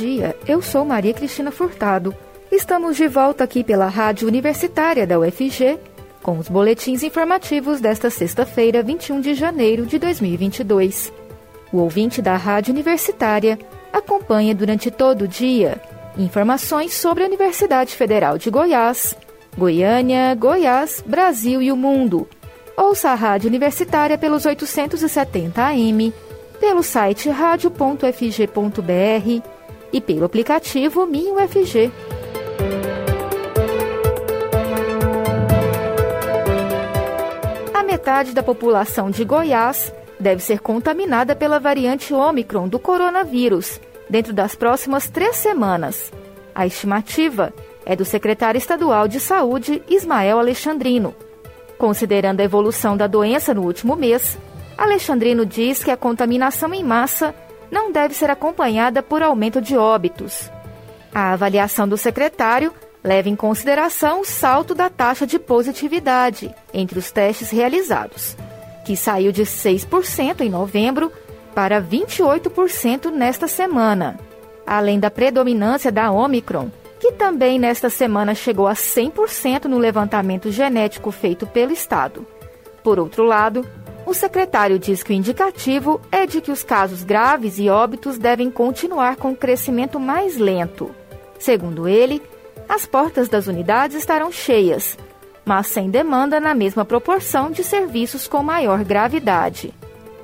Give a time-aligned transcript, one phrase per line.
[0.00, 0.34] dia.
[0.48, 2.14] Eu sou Maria Cristina Furtado.
[2.50, 5.78] Estamos de volta aqui pela Rádio Universitária da UFG
[6.22, 11.12] com os boletins informativos desta sexta-feira, 21 de janeiro de 2022.
[11.72, 13.58] O ouvinte da Rádio Universitária
[13.92, 15.80] acompanha durante todo o dia
[16.16, 19.16] informações sobre a Universidade Federal de Goiás,
[19.56, 22.28] Goiânia, Goiás, Brasil e o mundo.
[22.76, 26.12] Ouça a Rádio Universitária pelos 870 AM,
[26.58, 29.59] pelo site radio.fg.br
[29.92, 31.90] e pelo aplicativo MinUFG.
[37.74, 44.32] A metade da população de Goiás deve ser contaminada pela variante Ômicron do coronavírus dentro
[44.32, 46.12] das próximas três semanas.
[46.54, 47.52] A estimativa
[47.86, 51.14] é do secretário estadual de Saúde, Ismael Alexandrino.
[51.78, 54.36] Considerando a evolução da doença no último mês,
[54.76, 57.34] Alexandrino diz que a contaminação em massa
[57.70, 60.50] não deve ser acompanhada por aumento de óbitos.
[61.14, 62.72] A avaliação do secretário
[63.02, 68.36] leva em consideração o salto da taxa de positividade entre os testes realizados,
[68.84, 71.10] que saiu de 6% em novembro
[71.54, 74.18] para 28% nesta semana,
[74.66, 81.10] além da predominância da Omicron, que também nesta semana chegou a 100% no levantamento genético
[81.10, 82.26] feito pelo Estado.
[82.84, 83.66] Por outro lado,
[84.10, 88.50] o secretário diz que o indicativo é de que os casos graves e óbitos devem
[88.50, 90.92] continuar com crescimento mais lento.
[91.38, 92.20] Segundo ele,
[92.68, 94.98] as portas das unidades estarão cheias,
[95.44, 99.72] mas sem demanda na mesma proporção de serviços com maior gravidade.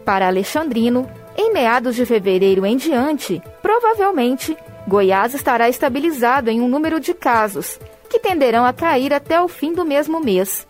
[0.04, 4.56] Para Alexandrino, em meados de fevereiro em diante, provavelmente,
[4.88, 7.78] Goiás estará estabilizado em um número de casos,
[8.10, 10.66] que tenderão a cair até o fim do mesmo mês.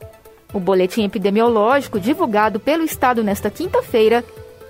[0.53, 4.25] O boletim epidemiológico divulgado pelo Estado nesta quinta-feira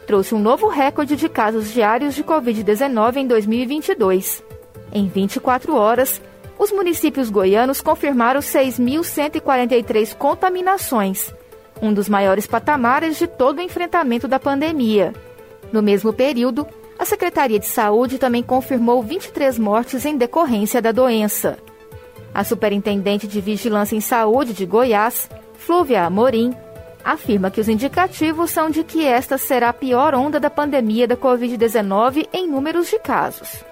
[0.06, 4.42] trouxe um novo recorde de casos diários de Covid-19 em 2022.
[4.92, 6.20] Em 24 horas,
[6.58, 11.34] os municípios goianos confirmaram 6.143 contaminações,
[11.82, 15.12] um dos maiores patamares de todo o enfrentamento da pandemia.
[15.72, 16.66] No mesmo período,
[16.98, 21.58] a Secretaria de Saúde também confirmou 23 mortes em decorrência da doença.
[22.32, 25.28] A Superintendente de Vigilância em Saúde de Goiás,
[25.66, 26.54] Flúvia Amorim,
[27.02, 31.16] afirma que os indicativos são de que esta será a pior onda da pandemia da
[31.16, 33.64] Covid-19 em números de casos.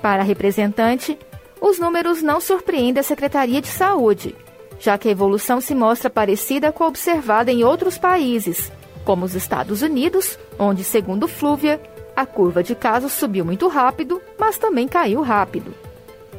[0.00, 1.18] Para a representante,
[1.60, 4.34] os números não surpreendem a Secretaria de Saúde,
[4.80, 8.72] já que a evolução se mostra parecida com a observada em outros países,
[9.04, 11.78] como os Estados Unidos, onde, segundo Flúvia,
[12.16, 15.74] a curva de casos subiu muito rápido, mas também caiu rápido.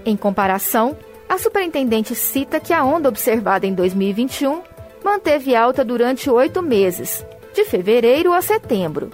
[0.04, 0.98] Em comparação,
[1.30, 4.73] a superintendente cita que a onda observada em 2021
[5.04, 9.12] manteve alta durante oito meses, de fevereiro a setembro.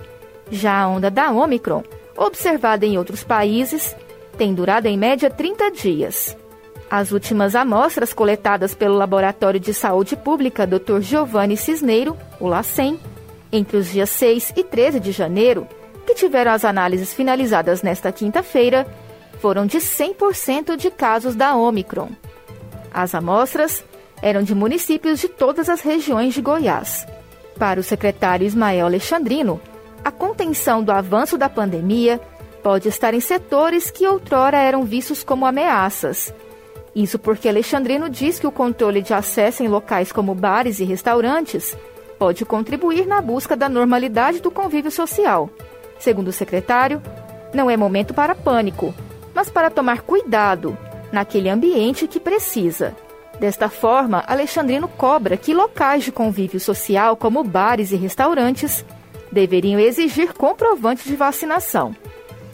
[0.52, 1.84] Já a onda da Omicron,
[2.16, 3.96] observada em outros países,
[4.38, 6.38] tem durado em média 30 dias.
[6.90, 11.02] As últimas amostras coletadas pelo Laboratório de Saúde Pública Dr.
[11.02, 13.00] Giovanni Cisneiro, o LACEN,
[13.52, 15.68] entre os dias 6 e 13 de janeiro,
[16.06, 18.88] que tiveram as análises finalizadas nesta quinta-feira,
[19.40, 22.10] foram de 100% de casos da Omicron.
[22.92, 23.84] As amostras
[24.22, 27.06] eram de municípios de todas as regiões de Goiás.
[27.57, 29.59] Para o secretário Ismael Alexandrino,
[30.03, 32.19] a contenção do avanço da pandemia
[32.63, 36.34] pode estar em setores que outrora eram vistos como ameaças.
[36.96, 41.78] Isso porque Alexandrino diz que o controle de acesso em locais como bares e restaurantes
[42.18, 45.50] pode contribuir na busca da normalidade do convívio social.
[46.00, 47.01] Segundo o secretário,
[47.53, 48.94] não é momento para pânico,
[49.34, 50.78] mas para tomar cuidado
[51.12, 52.96] naquele ambiente que precisa.
[53.40, 58.84] Desta forma, Alexandrino cobra que locais de convívio social, como bares e restaurantes,
[59.32, 61.96] deveriam exigir comprovante de vacinação.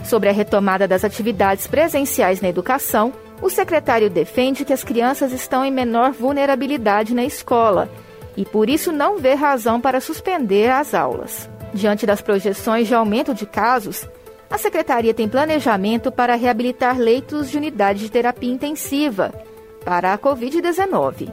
[0.03, 5.65] Sobre a retomada das atividades presenciais na educação, o secretário defende que as crianças estão
[5.65, 7.89] em menor vulnerabilidade na escola
[8.37, 11.49] e por isso não vê razão para suspender as aulas.
[11.73, 14.07] Diante das projeções de aumento de casos,
[14.49, 19.33] a secretaria tem planejamento para reabilitar leitos de unidade de terapia intensiva
[19.85, 21.31] para a Covid-19.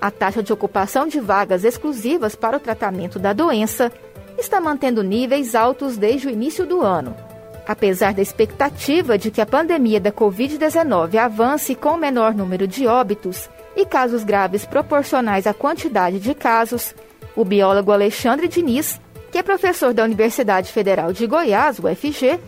[0.00, 3.92] A taxa de ocupação de vagas exclusivas para o tratamento da doença
[4.38, 7.14] está mantendo níveis altos desde o início do ano.
[7.66, 13.50] Apesar da expectativa de que a pandemia da Covid-19 avance com menor número de óbitos
[13.76, 16.94] e casos graves proporcionais à quantidade de casos,
[17.36, 19.00] o biólogo Alexandre Diniz,
[19.30, 22.40] que é professor da Universidade Federal de Goiás, UFG,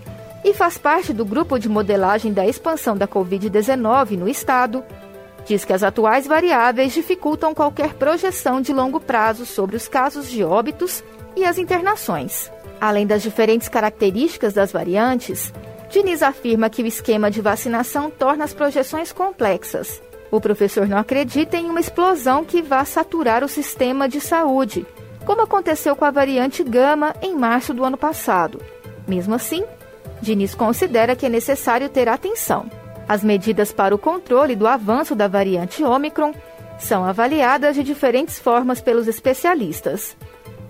[0.45, 4.83] e faz parte do grupo de modelagem da expansão da Covid-19 no estado,
[5.45, 10.43] diz que as atuais variáveis dificultam qualquer projeção de longo prazo sobre os casos de
[10.45, 11.03] óbitos
[11.37, 12.51] e as internações.
[12.81, 15.53] Além das diferentes características das variantes,
[15.91, 20.03] Diniz afirma que o esquema de vacinação torna as projeções complexas.
[20.31, 24.87] O professor não acredita em uma explosão que vá saturar o sistema de saúde,
[25.27, 28.59] como aconteceu com a variante Gama em março do ano passado.
[29.07, 29.63] Mesmo assim,
[30.23, 32.82] Diniz considera que é necessário ter atenção.
[33.09, 36.33] As medidas para o controle do avanço da variante Ômicron
[36.79, 40.17] são avaliadas de diferentes formas pelos especialistas.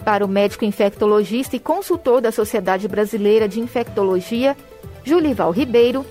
[0.05, 4.57] Para o médico infectologista e consultor da Sociedade Brasileira de Infectologia,
[5.05, 6.05] Julival Ribeiro,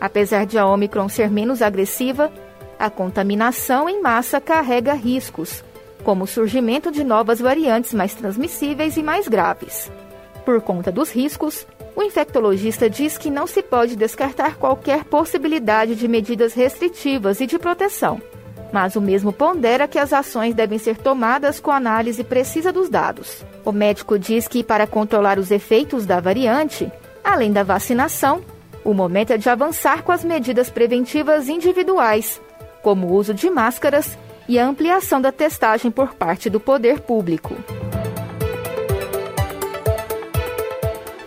[0.00, 2.32] apesar de a Omicron ser menos agressiva,
[2.78, 5.62] a contaminação em massa carrega riscos,
[6.02, 9.90] como o surgimento de novas variantes mais transmissíveis e mais graves.
[10.44, 16.08] Por conta dos riscos, o infectologista diz que não se pode descartar qualquer possibilidade de
[16.08, 18.20] medidas restritivas e de proteção,
[18.72, 23.44] mas o mesmo pondera que as ações devem ser tomadas com análise precisa dos dados.
[23.64, 26.90] O médico diz que, para controlar os efeitos da variante,
[27.24, 28.42] Além da vacinação,
[28.84, 32.38] o momento é de avançar com as medidas preventivas individuais,
[32.82, 37.56] como o uso de máscaras e a ampliação da testagem por parte do poder público.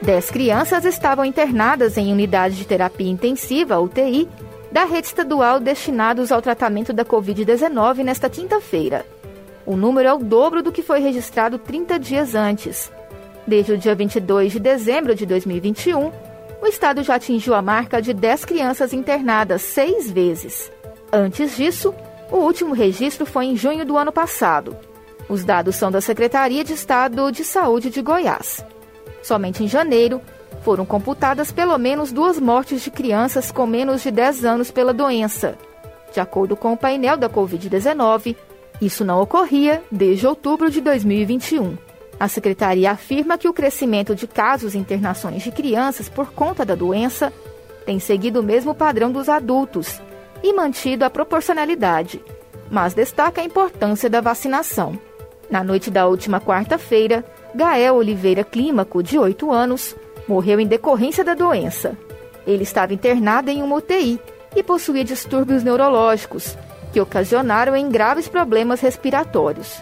[0.07, 4.25] Dez crianças estavam internadas em unidade de terapia intensiva, UTI,
[4.71, 9.05] da rede estadual destinados ao tratamento da Covid-19 nesta quinta-feira.
[9.65, 12.89] O número é o dobro do que foi registrado 30 dias antes.
[13.45, 16.09] Desde o dia 22 de dezembro de 2021,
[16.61, 20.71] o estado já atingiu a marca de 10 crianças internadas seis vezes.
[21.11, 21.93] Antes disso,
[22.31, 24.73] o último registro foi em junho do ano passado.
[25.27, 28.63] Os dados são da Secretaria de Estado de Saúde de Goiás.
[29.21, 30.21] Somente em janeiro,
[30.61, 35.57] foram computadas pelo menos duas mortes de crianças com menos de 10 anos pela doença.
[36.13, 38.35] De acordo com o painel da Covid-19,
[38.81, 41.77] isso não ocorria desde outubro de 2021.
[42.19, 46.73] A secretaria afirma que o crescimento de casos e internações de crianças por conta da
[46.73, 47.31] doença
[47.85, 50.01] tem seguido o mesmo padrão dos adultos
[50.43, 52.21] e mantido a proporcionalidade,
[52.69, 54.99] mas destaca a importância da vacinação.
[55.49, 57.23] Na noite da última quarta-feira,
[57.57, 59.95] Gael Oliveira Clímaco, de 8 anos,
[60.27, 61.97] morreu em decorrência da doença.
[62.45, 64.21] Ele estava internado em uma UTI
[64.55, 66.55] e possuía distúrbios neurológicos,
[66.93, 69.81] que ocasionaram em graves problemas respiratórios.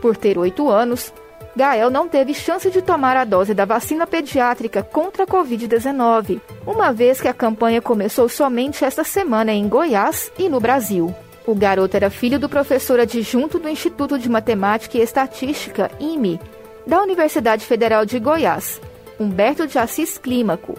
[0.00, 1.12] Por ter 8 anos,
[1.54, 6.90] Gael não teve chance de tomar a dose da vacina pediátrica contra a Covid-19, uma
[6.90, 11.14] vez que a campanha começou somente esta semana em Goiás e no Brasil.
[11.46, 16.40] O garoto era filho do professor adjunto do Instituto de Matemática e Estatística, IME,
[16.86, 18.80] da Universidade Federal de Goiás,
[19.18, 20.76] Humberto de Assis Clímaco.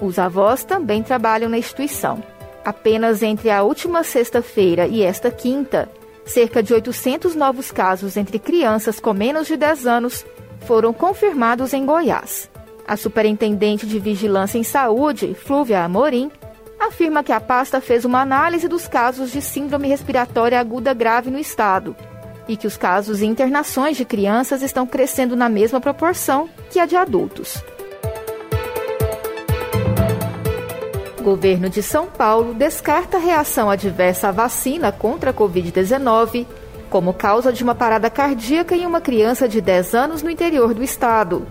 [0.00, 2.22] Os avós também trabalham na instituição.
[2.64, 5.88] Apenas entre a última sexta-feira e esta quinta,
[6.24, 10.24] cerca de 800 novos casos entre crianças com menos de 10 anos
[10.60, 12.50] foram confirmados em Goiás.
[12.86, 16.30] A superintendente de Vigilância em Saúde, Flúvia Amorim,
[16.78, 21.38] afirma que a pasta fez uma análise dos casos de síndrome respiratória aguda grave no
[21.38, 21.96] estado
[22.48, 26.86] e que os casos e internações de crianças estão crescendo na mesma proporção que a
[26.86, 27.62] de adultos.
[31.24, 36.46] governo de São Paulo descarta a reação adversa à vacina contra a Covid-19
[36.90, 40.84] como causa de uma parada cardíaca em uma criança de 10 anos no interior do
[40.84, 41.44] estado.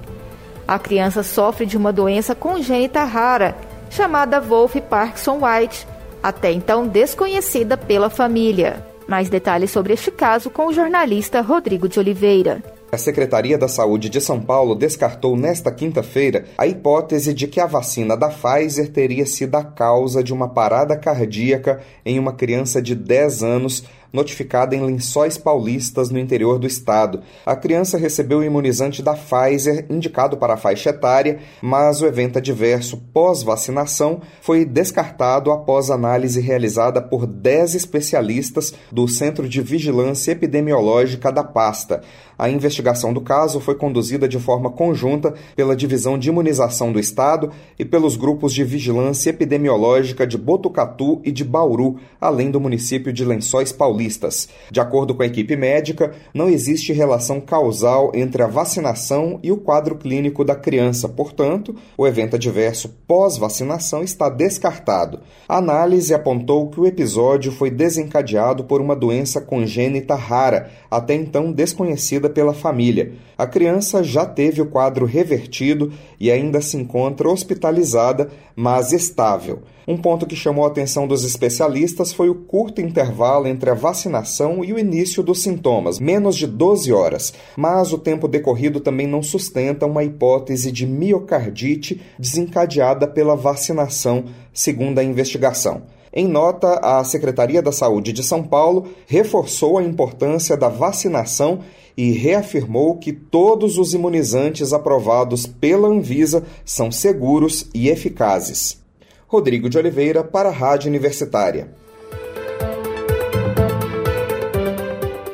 [0.66, 3.54] A criança sofre de uma doença congênita rara,
[3.90, 5.85] chamada Wolf Parkinson White,
[6.21, 8.93] até então desconhecida pela família.
[9.07, 12.64] Mais detalhes sobre este caso com o jornalista Rodrigo de Oliveira.
[12.92, 17.66] A Secretaria da Saúde de São Paulo descartou nesta quinta-feira a hipótese de que a
[17.66, 22.94] vacina da Pfizer teria sido a causa de uma parada cardíaca em uma criança de
[22.94, 27.21] 10 anos notificada em Lençóis Paulistas, no interior do estado.
[27.43, 32.37] A criança recebeu o imunizante da Pfizer, indicado para a faixa etária, mas o evento
[32.37, 41.31] adverso pós-vacinação foi descartado após análise realizada por 10 especialistas do Centro de Vigilância Epidemiológica
[41.31, 42.01] da pasta.
[42.44, 47.50] A investigação do caso foi conduzida de forma conjunta pela Divisão de Imunização do Estado
[47.80, 53.23] e pelos grupos de vigilância epidemiológica de Botucatu e de Bauru, além do município de
[53.23, 54.50] Lençóis Paulistas.
[54.69, 59.56] De acordo com a equipe médica, não existe relação causal entre a vacinação e o
[59.56, 65.21] quadro clínico da criança, portanto, o evento adverso pós-vacinação está descartado.
[65.47, 71.50] A análise apontou que o episódio foi desencadeado por uma doença congênita rara, até então
[71.50, 73.13] desconhecida pela família.
[73.37, 79.61] A criança já teve o quadro revertido e ainda se encontra hospitalizada, mas estável.
[79.87, 84.63] Um ponto que chamou a atenção dos especialistas foi o curto intervalo entre a vacinação
[84.63, 87.33] e o início dos sintomas, menos de 12 horas.
[87.57, 94.99] Mas o tempo decorrido também não sustenta uma hipótese de miocardite desencadeada pela vacinação, segundo
[94.99, 95.83] a investigação.
[96.15, 101.61] Em nota, a Secretaria da Saúde de São Paulo reforçou a importância da vacinação
[101.97, 108.79] e reafirmou que todos os imunizantes aprovados pela Anvisa são seguros e eficazes.
[109.27, 111.73] Rodrigo de Oliveira, para a Rádio Universitária.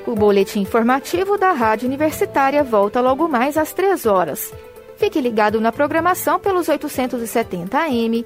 [0.08, 4.54] O boletim informativo da Rádio Universitária volta logo mais às três horas.
[4.96, 8.26] Fique ligado na programação pelos 870 AM